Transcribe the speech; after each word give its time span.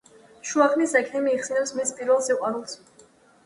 შუახნის 0.51 0.95
ექიმი 1.03 1.35
იხსენებს 1.39 1.77
მის 1.77 1.95
პირველ 2.01 2.27
სიყვარულს. 2.31 2.79